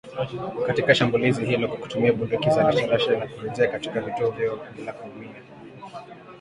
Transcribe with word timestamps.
Katika 0.67 0.95
shambulizi 0.95 1.45
hilo 1.45 1.67
kwa 1.67 1.77
kutumia 1.77 2.13
bunduki 2.13 2.49
za 2.49 2.63
rasharasha 2.63 3.11
na 3.11 3.27
kurejea 3.27 3.67
katika 3.67 4.01
vituo 4.01 4.31
vyao 4.31 4.59
bila 4.77 4.93
kuumia 4.93 5.35